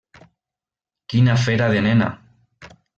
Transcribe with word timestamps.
Quina 1.15 1.37
fera 1.45 1.71
de 1.77 1.87
nena! 1.91 2.13